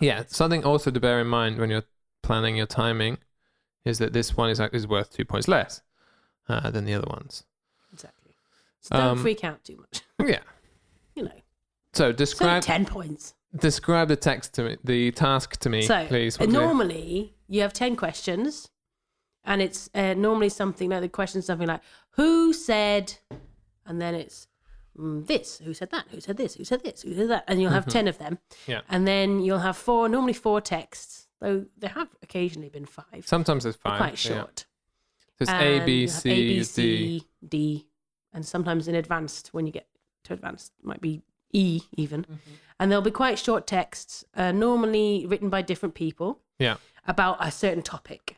[0.01, 1.85] Yeah, something also to bear in mind when you're
[2.21, 3.17] planning your timing
[3.85, 5.81] is that this one is is worth two points less
[6.49, 7.43] uh, than the other ones.
[7.93, 8.33] Exactly.
[8.81, 10.01] So don't Um, freak out too much.
[10.27, 10.39] Yeah.
[11.15, 11.41] You know,
[11.93, 13.35] So describe ten points.
[13.55, 16.35] describe the text to me, the task to me, So please.
[16.35, 18.69] uh, What do you- normally you have ten questions,
[19.43, 23.13] and it's uh, normally something like the question something like, "Who said
[23.85, 24.47] and then it's
[24.97, 27.61] mm, this, who said that, who said this, who said this, who said that, and
[27.61, 28.35] you'll have 10 of them.
[28.37, 28.71] Mm-hmm.
[28.71, 28.81] Yeah.
[28.89, 33.21] And then you'll have four, normally four texts, though there have occasionally been five.
[33.25, 33.97] Sometimes there's They're five.
[33.99, 34.31] quite yeah.
[34.37, 34.65] short.
[35.37, 36.63] So it's A, And B, you'll have C, A, B, D.
[36.63, 37.87] C, D,
[38.33, 39.87] and sometimes in advanced, when you get
[40.25, 41.21] to advanced, it might be
[41.53, 42.21] E even.
[42.23, 42.53] Mm-hmm.
[42.79, 46.77] And there'll be quite short texts, uh, normally written by different people Yeah.
[47.07, 48.37] about a certain topic.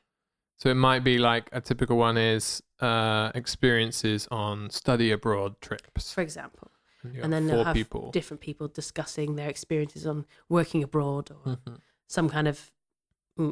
[0.58, 6.14] So it might be like a typical one is uh, experiences on study abroad trips.
[6.14, 6.72] for example.
[7.04, 8.12] And, and then they'll have people.
[8.12, 11.80] different people discussing their experiences on working abroad or Mhm.
[12.08, 12.72] some kind of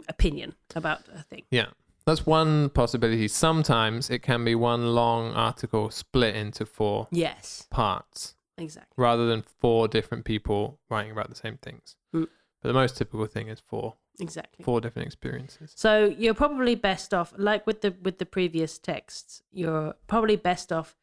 [0.10, 1.44] opinion about a thing.
[1.52, 1.68] Yeah.
[2.06, 3.28] That's one possibility.
[3.28, 8.94] Sometimes it can be one long article split into four Yes, parts exactly.
[8.96, 11.96] rather than four different people writing about the same things.
[12.14, 12.28] Mm.
[12.62, 14.64] But the most typical thing is four Exactly.
[14.64, 15.74] four different experiences.
[15.76, 20.72] So you're probably best off, like with the with the previous texts, you're probably best
[20.72, 20.96] off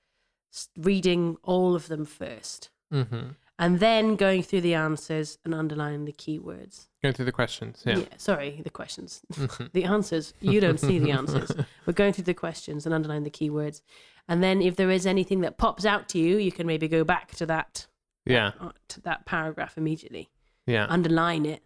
[0.54, 3.30] s- reading all of them first, Mm-hmm.
[3.62, 6.88] And then going through the answers and underlining the keywords.
[7.00, 7.82] Going through the questions.
[7.86, 8.00] Yeah.
[8.16, 9.22] sorry, the questions.
[9.32, 9.72] Mhm.
[9.78, 10.34] the answers.
[10.40, 11.52] You don't see the answers.
[11.86, 13.80] We're going through the questions and underlining the keywords.
[14.28, 17.04] And then if there is anything that pops out to you, you can maybe go
[17.04, 17.86] back to that
[18.26, 18.50] yeah.
[18.60, 20.28] uh, to that paragraph immediately.
[20.66, 20.86] Yeah.
[20.88, 21.62] Underline it.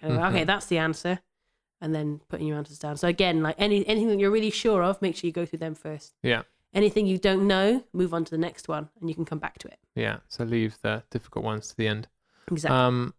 [0.00, 0.46] Kind of, Okay, Mhm.
[0.46, 1.18] that's the answer.
[1.80, 2.96] And then putting your answers down.
[2.96, 5.58] So again, like any anything that you're really sure of, make sure you go through
[5.58, 6.14] them first.
[6.22, 6.42] Yeah.
[6.76, 9.58] Anything you don't know, move on to the next one and you can come back
[9.58, 9.78] to it.
[9.94, 10.18] Yeah.
[10.28, 12.06] So leave the difficult ones to the end.
[12.52, 12.76] Exactly.
[12.78, 13.14] Um,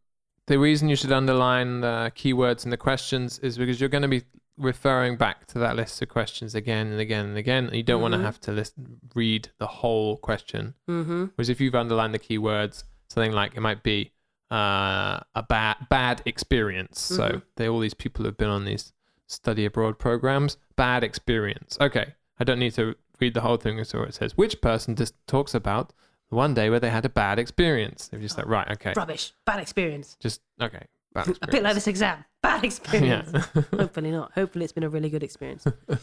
[0.46, 4.08] the reason you should underline the keywords in the questions is because you're going to
[4.08, 4.24] be
[4.58, 7.66] referring back to that list of questions again and again and again.
[7.66, 8.18] And you don't want Mhm.
[8.20, 8.74] to have to list,
[9.16, 10.76] read the whole question.
[10.88, 11.26] mm-hmm.
[11.36, 14.12] Whereas if you've underlined the keywords, something like it might be
[14.50, 17.02] uh, a bad bad experience.
[17.02, 17.42] So Mhm.
[17.58, 18.94] they all these people have been on these
[19.26, 20.56] study abroad programs.
[20.78, 21.78] Bad experience.
[21.82, 23.84] Okay, I don't need to read the whole thing.
[23.84, 25.94] So it says which person just talks about
[26.30, 28.08] one day where they had a bad experience.
[28.08, 29.34] They're just like right, okay, Rubbish.
[29.46, 30.18] Bad experience.
[30.20, 32.24] just okay, bad A bit like this exam.
[32.42, 33.32] Bad experience.
[33.34, 33.64] yeah.
[33.76, 34.32] Hopefully not.
[34.34, 35.66] Hopefully it's been a really good experience.
[35.90, 35.96] uh,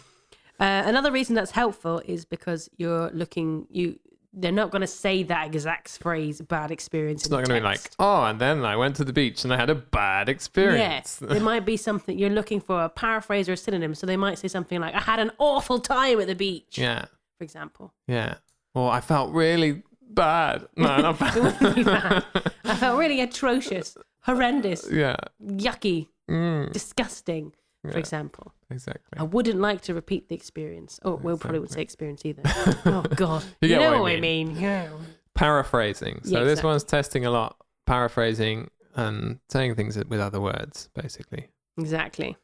[0.59, 3.99] another reason that's helpful is because you're looking you.
[4.37, 7.61] They're not going to say that exact phrase "bad experience." It's not going to be
[7.61, 11.21] like, oh, and then I went to the beach and I had a bad experience.
[11.23, 13.95] Yeah, it might be something you're looking for a paraphrase or a synonym.
[13.95, 17.05] So they might say something like, "I had an awful time at the beach," yeah,
[17.39, 17.95] for example.
[18.09, 18.35] yeah.
[18.75, 20.67] Or I felt really bad.
[20.77, 22.25] No, not It wouldn't be bad.
[22.35, 22.53] bad.
[22.65, 25.17] I felt really atrocious, horrendous, yeah.
[25.41, 27.53] yucky, Mm, disgusting,
[27.91, 28.53] for yeah, example.
[28.71, 29.19] exactly.
[29.19, 30.99] I wouldn't like to repeat the experience.
[31.05, 32.43] Oh, well, probably wouldn't say experience either.
[32.87, 34.49] oh God, You you, know what I mean.
[34.49, 34.61] mean?
[34.61, 34.89] Yeah.
[35.35, 36.21] Paraphrasing.
[36.25, 37.57] So Yeah, this one's testing a lot.
[37.87, 41.49] Paraphrasing and saying things with other words, basically.
[41.79, 42.37] Exactly.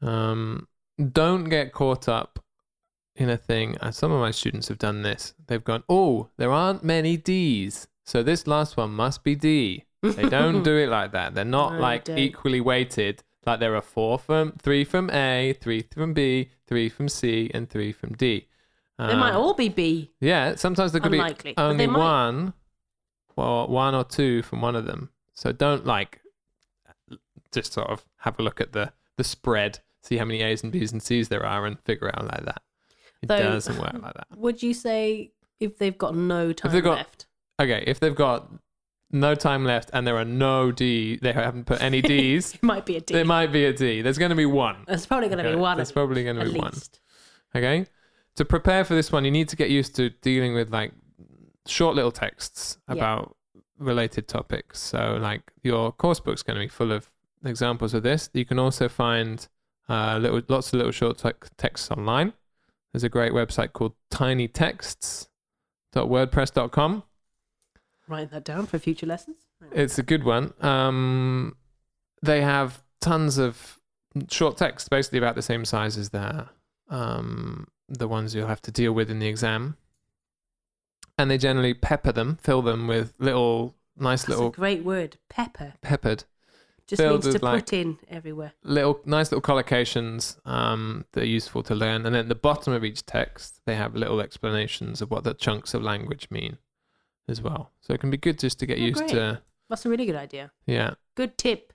[0.00, 0.68] Um,
[1.12, 2.38] don't get caught up
[3.16, 3.76] in a thing.
[3.90, 5.34] Some of my students have done this.
[5.46, 7.88] They've gone, oh, there aren't many D's.
[8.04, 9.84] So this last one must be D.
[10.02, 11.34] They don't do it like that.
[11.34, 13.24] They're not No, like equally weighted.
[13.46, 17.70] Like there are four from three from A, three from B, three from C, and
[17.70, 18.48] three from D.
[18.98, 20.10] They might Um, all be B.
[20.20, 21.98] Yeah, sometimes there could Unlikely, be only might.
[21.98, 22.54] one,
[23.36, 25.10] or one or two from one of them.
[25.34, 26.20] So don't like
[27.52, 30.72] just sort of have a look at the the spread, see how many A's and
[30.72, 32.62] B's and C's there are, and figure it out like that.
[33.22, 34.26] It Though- doesn't work like that.
[34.36, 37.26] Would you say if they've got no time they've got- left?
[37.60, 38.50] Okay, if they've got
[39.10, 42.54] no time left and there are no D, they haven't put any D's.
[42.54, 43.14] It might be a D.
[43.14, 44.02] there might be a D.
[44.02, 44.76] There's going to be one.
[44.86, 45.76] There's probably going to Okay, be one.
[45.76, 46.72] There's probably going to be one.
[47.54, 47.86] Okay.
[48.36, 50.92] To prepare for this one, you need to get used to dealing with like
[51.66, 52.94] short little texts Yeah.
[52.94, 53.36] about
[53.78, 54.78] related topics.
[54.80, 57.10] So, like your course book's going to be full of
[57.44, 58.28] examples of this.
[58.34, 59.46] You can also find
[59.88, 62.32] uh, little, lots of little short te- texts online.
[62.92, 67.02] There's a great website called tinytexts.wordpress.com.
[68.08, 69.36] Write that down for future lessons.
[69.72, 70.52] It's a good one.
[70.60, 71.56] Um,
[72.22, 73.78] they have tons of
[74.30, 76.48] short text, basically about the same size as the
[76.88, 79.76] um, the ones you'll have to deal with in the exam,
[81.18, 85.18] and they generally pepper them, fill them with little nice That's little a great word.
[85.28, 85.74] Pepper.
[85.82, 86.24] peppered,
[86.86, 88.52] Just means to with, like- put in everywhere.
[88.62, 92.72] little nice little collocations um, that are useful to learn, and then at the bottom
[92.72, 96.58] of each text they have little explanations of what the chunks of language mean
[97.28, 97.70] as well.
[97.80, 99.10] So it can be good just to get Oh, used great.
[99.10, 100.52] to That's a really good idea.
[100.66, 101.72] yeah Good tip.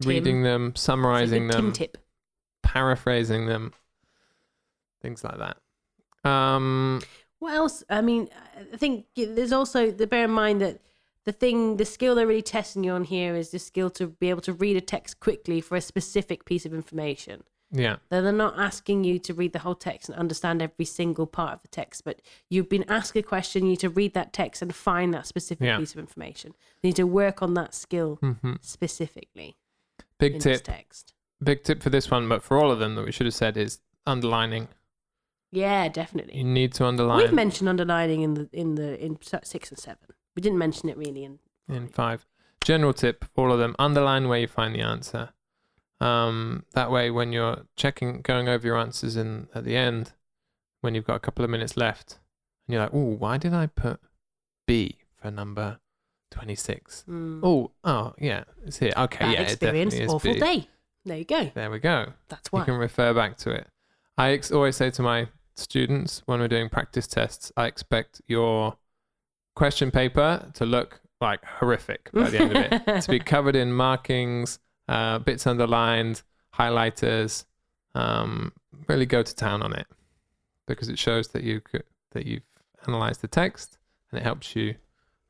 [0.00, 0.08] Tim.
[0.08, 1.72] reading them, summarizing them.
[1.72, 1.98] Tip.
[2.62, 3.72] paraphrasing them,
[5.00, 6.28] things like that.
[6.28, 7.00] Um,
[7.38, 7.84] What else?
[7.88, 8.28] I mean,
[8.72, 10.80] I think there's also the bear in mind that
[11.24, 14.30] the thing, the skill they're really testing you on here is the skill to be
[14.30, 17.44] able to read a text quickly for a specific piece of information.
[17.76, 17.96] Yeah.
[18.08, 21.54] They're they're not asking you to read the whole text and understand every single part
[21.54, 24.62] of the text, but you've been asked a question, you need to read that text
[24.62, 25.78] and find that specific Yeah.
[25.78, 26.54] piece of information.
[26.82, 29.56] You need to work on that skill hmm specifically
[30.18, 30.62] Big tip.
[30.62, 31.14] text.
[31.42, 33.56] Big tip for this one, but for all of them that we should have said
[33.56, 34.68] is underlining.
[35.50, 36.36] Yeah, definitely.
[36.38, 40.08] You need to underline We've mentioned underlining in the in the in six and seven.
[40.36, 42.24] We didn't mention it really in in five.
[42.64, 45.30] General tip for all of them: underline where you find the answer.
[46.00, 50.12] Um, that way, when you're checking, going over your answers in at the end,
[50.80, 52.18] when you've got a couple of minutes left,
[52.66, 54.00] and you're like, "Oh, why did I put
[54.66, 55.78] B for number
[56.30, 57.04] twenty-six?
[57.08, 58.92] mm, Oh, oh, yeah, it's here.
[58.96, 60.40] Okay, bad yeah, experience, it awful B.
[60.40, 60.68] day.
[61.06, 61.50] There you go.
[61.54, 62.12] There we go.
[62.28, 63.68] That's why You can refer back to it.
[64.16, 68.76] I ex- always say to my students when we're doing practice tests, I expect your
[69.54, 73.02] question paper to look like horrific by the end of it.
[73.02, 76.22] to be covered in markings, uh, bits underlined,
[76.54, 77.44] highlighters.
[77.94, 78.52] Um,
[78.88, 79.86] really go to town on it
[80.66, 82.42] because it shows that you could, that you've
[82.88, 83.78] analyzed the text
[84.10, 84.74] and it helps you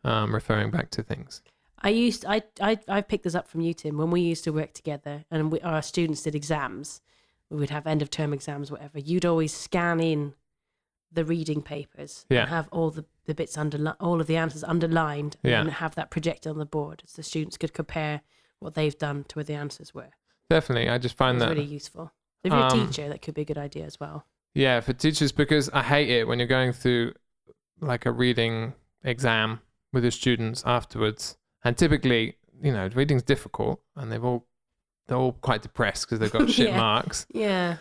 [0.03, 1.43] um, referring back to things.
[1.83, 4.53] I used I I I picked this up from you, Tim, when we used to
[4.53, 7.03] work together and we, our students did exams.
[7.51, 8.99] We would have end of term exams, whatever.
[8.99, 10.33] You'd always scan in
[11.13, 12.41] the reading papers Yeah.
[12.41, 15.61] and have all the, the bits under all of the answers underlined Yeah.
[15.61, 18.23] and have that projected on the board so the students could compare
[18.65, 20.11] what they've done to where the answers were.
[20.49, 22.13] Definitely, I just find was that really useful.
[22.43, 24.27] If you're a Um, teacher, that could be a good idea as well.
[24.55, 27.15] Yeah, for teachers because I hate it when you're going through
[27.81, 29.61] like a reading exam
[29.93, 34.47] with your students afterwards, and typically, you know, reading's difficult, and they've all
[35.07, 36.79] they're all quite depressed because they've got shit Yeah.
[36.79, 37.77] marks, Yeah.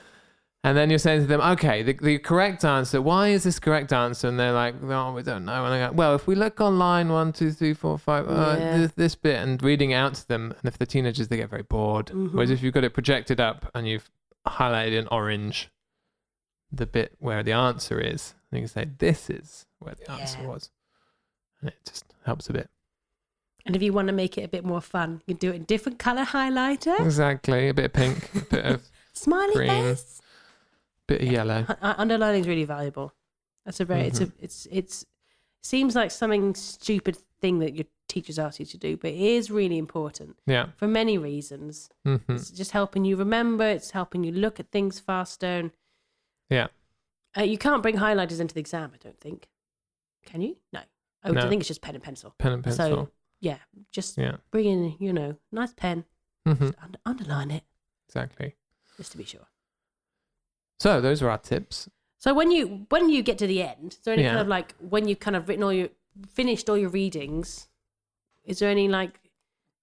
[0.64, 3.02] And then you're saying to them, okay, the, the correct answer.
[3.02, 4.28] Why is this correct answer?
[4.30, 5.66] And they're like, no, we don't know.
[5.66, 8.56] And I go, well, if we look on line one, two, three, four, five, uh,
[8.58, 8.78] Yeah.
[8.78, 11.64] this, this bit, and reading out to them, and if they're teenagers, they get very
[11.64, 12.12] bored.
[12.14, 12.54] Whereas Mhm.
[12.54, 14.10] if you've got it projected up and you've
[14.48, 15.70] highlighted in orange
[16.72, 20.40] the bit where the answer is, and you can say, this is where the answer
[20.42, 20.48] Yeah.
[20.48, 20.70] was.
[21.60, 22.70] And it just helps a bit.
[23.66, 25.56] And if you want to make it a bit more fun, you can do it
[25.56, 27.70] in different color highlighter, Exactly.
[27.70, 28.82] A bit of pink, a bit of,
[29.14, 29.70] smiley Green.
[29.70, 30.22] face.
[31.08, 31.66] Bit of yellow.
[31.82, 33.14] Uh, underlining is really valuable.
[33.66, 34.44] That's a very it's a Mm-hmm.
[34.46, 35.06] it's it's
[35.62, 39.50] seems like something stupid thing that your teachers ask you to do, but it is
[39.50, 40.68] really important Yeah.
[40.76, 41.90] for many reasons.
[42.04, 43.66] hmm It's just helping you remember.
[43.66, 45.48] It's helping you look at things faster.
[45.48, 45.72] And,
[46.50, 46.68] Yeah.
[47.38, 48.92] uh, you can't bring highlighters into the exam.
[48.94, 49.48] I don't think.
[50.26, 50.58] Can you?
[50.74, 50.82] No.
[51.24, 51.50] Oh, I No.
[51.50, 52.36] think it's just pen and pencil.
[52.38, 52.86] Pen and pencil.
[53.06, 53.60] So yeah,
[53.92, 54.38] just yeah.
[54.52, 56.04] bring in you know nice pen,
[56.46, 57.64] hmm just under, underline it
[58.08, 58.56] Exactly.
[58.98, 59.48] just to be sure.
[60.80, 61.90] So those are our tips.
[62.18, 64.30] So when you when you get to the end, is there any Yeah.
[64.30, 65.90] kind of like when you've kind of written all your
[66.30, 67.68] finished all your readings,
[68.46, 69.20] is there any like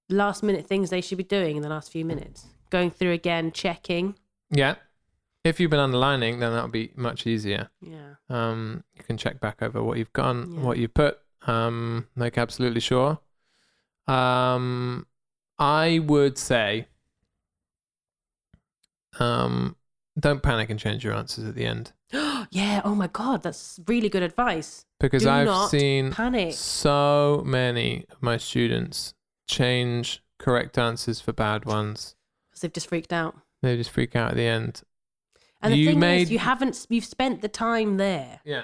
[0.09, 2.47] last minute things they should be doing in the last few minutes?
[2.71, 4.15] Going through again, checking.
[4.51, 4.77] Yeah.
[5.43, 7.71] If you've been underlining, then that'll be much easier.
[7.81, 8.15] Yeah.
[8.29, 10.61] Um, you can check back over what you've gone, Yeah.
[10.61, 11.19] what you put.
[11.47, 13.19] Um, make absolutely sure.
[14.07, 15.07] Um,
[15.59, 16.89] I would say,
[19.19, 19.77] um,
[20.21, 21.93] don't panic and change your answers at the end
[22.51, 22.81] yeah.
[22.85, 24.85] Oh my god, that's really good advice.
[24.99, 26.55] because Do I've not seen Panic.
[26.55, 29.15] so many of my students
[29.49, 32.17] change correct answers for bad ones.
[32.51, 33.37] Because they've just freaked out.
[33.63, 34.83] They just freak out at the end.
[35.63, 36.87] And the You thing made- is, you haven't.
[36.89, 38.41] You've spent the time there.
[38.45, 38.63] Yeah.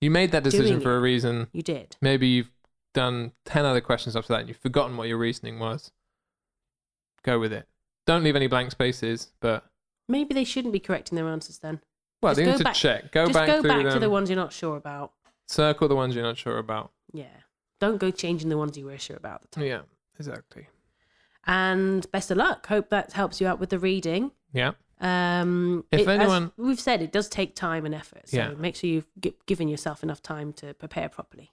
[0.00, 1.48] You made that decision Doing for a reason.
[1.52, 1.96] You did.
[2.00, 2.50] Maybe you've
[2.92, 5.90] done 10 other questions after that and you've forgotten what your reasoning was.
[7.24, 7.66] Go with it.
[8.06, 9.64] Don't leave any blank spaces, but
[10.08, 11.80] Maybe they shouldn't be correcting their answers then.
[12.22, 13.12] well, Just they go need to back- check.
[13.12, 13.92] Go just back go back them.
[13.94, 15.12] to the ones you're not sure about.
[15.46, 16.92] Circle the ones you're not sure about.
[17.12, 17.26] Yeah.
[17.80, 19.64] Don't go changing the ones you were sure about at the time.
[19.66, 19.80] Yeah,
[20.18, 20.68] exactly.
[21.46, 22.66] And best of luck.
[22.66, 24.30] Hope that helps you out with the reading.
[24.52, 24.72] Yeah.
[25.00, 28.28] Um, If it- as anyone- we've said, it does take time and effort.
[28.28, 28.50] So Yeah.
[28.54, 31.52] make sure you've gi- given yourself enough time to prepare properly.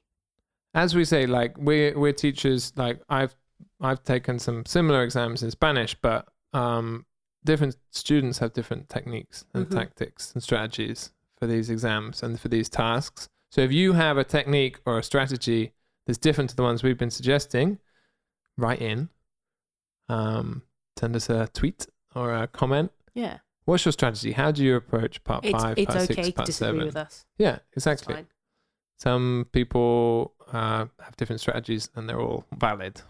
[0.73, 2.71] As we say, like we're we're teachers.
[2.77, 3.35] Like I've
[3.81, 7.05] I've taken some similar exams in Spanish, but um,
[7.43, 9.71] different students have different techniques and Mhm.
[9.71, 13.29] tactics and strategies for these exams and for these tasks.
[13.49, 15.73] So if you have a technique or a strategy
[16.05, 17.79] that's different to the ones we've been suggesting,
[18.57, 19.09] write in.
[20.09, 20.63] Um,
[20.99, 22.91] send us a tweet or a comment.
[23.13, 23.39] Yeah.
[23.65, 24.31] What's your strategy?
[24.33, 26.85] How do you approach part It's, five, it's part okay six, to part disagree seven?
[26.85, 27.25] with us.
[27.37, 28.25] Yeah, exactly.
[28.97, 33.01] Some people uh, have different strategies and they're all valid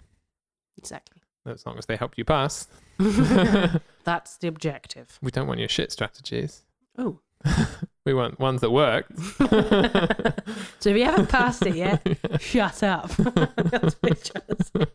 [0.78, 1.22] Exactly.
[1.46, 2.68] as long as they help you pass.
[4.04, 5.18] That's the objective.
[5.22, 6.64] we don't want your shit strategies.
[6.98, 7.20] Oh.
[8.04, 9.06] We want ones that work.
[10.80, 12.02] So if you haven't passed it yet,
[12.40, 13.10] shut up.
[13.12, 14.86] That's what I'm trying to say.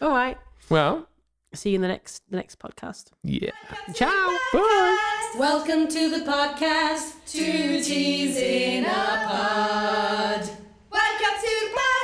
[0.00, 0.38] All right.
[0.70, 1.06] well,
[1.52, 3.10] See you in the next the next podcast.
[3.22, 3.50] Yeah.
[3.92, 4.38] Ciao.
[4.54, 5.34] Bye.
[5.38, 10.48] Welcome to the podcast, Two Teas in a Pod.
[10.90, 11.99] Welcome to the podcast.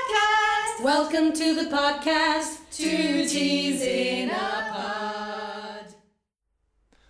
[0.86, 5.94] Welcome to the podcast, Two Teas in a Pod.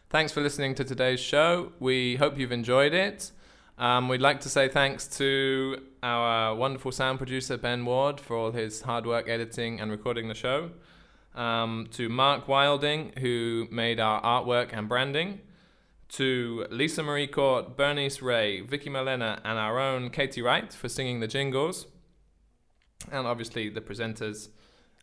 [0.09, 1.72] Thanks for listening to today's show.
[1.79, 3.33] We hope you've enjoyed it.
[3.77, 8.51] Um, we'd like to say thanks to our wonderful sound producer, Ben Ward, for all
[8.51, 10.70] his hard work editing and recording the show.
[11.35, 15.41] Um, to Mark Wilding, who made our artwork and branding.
[16.12, 21.20] To Lisa Marie Court, Bernice Ray, Vicky Malena, and our own Katie Wright for singing
[21.20, 21.89] the jingles.
[23.11, 24.49] And obviously the presenters,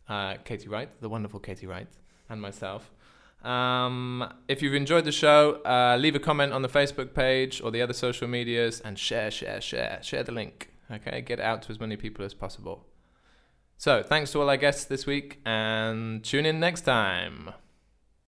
[0.08, 1.88] uh, Katie Wright, the wonderful Katie Wright,
[2.28, 2.90] and myself.
[3.44, 7.70] Um, if you've enjoyed the show, uh, leave a comment on the Facebook page or
[7.70, 10.70] the other social medias and share, share, share, share the link.
[10.90, 12.86] Okay, get out to as many people as possible.
[13.76, 17.50] So, thanks to all our guests this week and tune in next time.